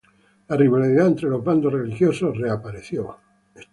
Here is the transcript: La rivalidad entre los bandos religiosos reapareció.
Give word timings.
La 0.49 0.57
rivalidad 0.57 1.05
entre 1.05 1.29
los 1.29 1.43
bandos 1.43 1.73
religiosos 1.73 2.35
reapareció. 2.35 3.17